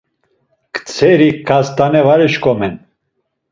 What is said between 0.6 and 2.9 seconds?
Ktseri ǩast̆ane var işǩomen.